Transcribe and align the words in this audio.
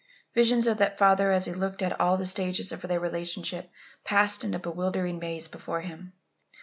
Visions 0.33 0.65
of 0.65 0.77
that 0.79 0.97
father 0.97 1.31
as 1.31 1.45
he 1.45 1.53
looked 1.53 1.83
at 1.83 2.01
all 2.01 2.25
stages 2.25 2.71
of 2.71 2.81
their 2.81 2.99
relationship 2.99 3.69
passed 4.03 4.43
in 4.43 4.55
a 4.55 4.57
bewildering 4.59 5.19
maze 5.19 5.47
before 5.47 5.81
him. 5.81 6.13